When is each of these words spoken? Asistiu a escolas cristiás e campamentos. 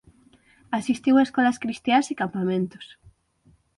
Asistiu 0.79 1.15
a 1.17 1.25
escolas 1.27 1.57
cristiás 1.63 2.05
e 2.11 2.19
campamentos. 2.21 2.85